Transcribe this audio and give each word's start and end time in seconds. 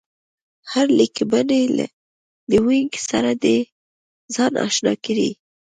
د 0.03 0.03
هرې 0.71 0.93
لیکبڼې 0.99 1.61
له 2.49 2.57
وينګ 2.65 2.91
سره 3.09 3.31
دې 3.43 3.57
ځان 4.33 4.53
اشنا 4.67 4.93
کړي 5.05 5.29